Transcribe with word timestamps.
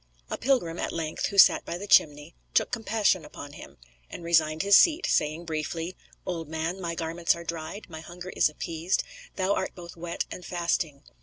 A 0.31 0.37
pilgrim, 0.39 0.79
at 0.79 0.91
length, 0.91 1.27
who 1.27 1.37
sat 1.37 1.63
by 1.63 1.77
the 1.77 1.85
chimney, 1.85 2.33
took 2.55 2.71
compassion 2.71 3.23
upon 3.23 3.53
him, 3.53 3.77
and 4.09 4.23
resigned 4.23 4.63
his 4.63 4.75
seat, 4.75 5.05
saying 5.07 5.45
briefly, 5.45 5.95
"Old 6.25 6.49
man, 6.49 6.81
my 6.81 6.95
garments 6.95 7.35
are 7.35 7.43
dried, 7.43 7.87
my 7.87 7.99
hunger 7.99 8.29
is 8.29 8.49
appeased, 8.49 9.03
thou 9.35 9.53
art 9.53 9.75
both 9.75 9.95
wet 9.95 10.25
and 10.31 10.43
fasting." 10.43 11.03